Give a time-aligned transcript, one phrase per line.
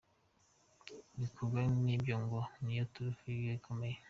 [1.15, 3.97] Ibikorwa nibyo ngo niyo turufu ye ikomeye.